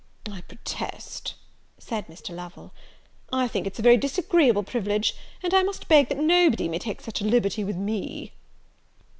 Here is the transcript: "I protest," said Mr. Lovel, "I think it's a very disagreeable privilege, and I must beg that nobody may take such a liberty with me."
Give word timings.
"I 0.31 0.41
protest," 0.41 1.35
said 1.77 2.07
Mr. 2.07 2.33
Lovel, 2.35 2.73
"I 3.31 3.47
think 3.47 3.67
it's 3.67 3.77
a 3.77 3.83
very 3.83 3.97
disagreeable 3.97 4.63
privilege, 4.63 5.15
and 5.43 5.53
I 5.53 5.61
must 5.61 5.87
beg 5.87 6.09
that 6.09 6.17
nobody 6.17 6.67
may 6.67 6.79
take 6.79 7.01
such 7.01 7.21
a 7.21 7.23
liberty 7.23 7.63
with 7.63 7.77
me." 7.77 8.33